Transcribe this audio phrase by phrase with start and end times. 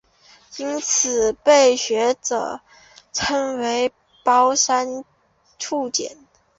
[0.57, 2.61] 因此被学者
[3.13, 3.93] 称为
[4.23, 5.05] 包山
[5.59, 6.17] 楚简。